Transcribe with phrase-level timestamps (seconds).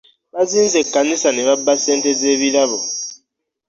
[0.33, 2.79] Bazinze kkanisa ne babba ssente z'ebirabo.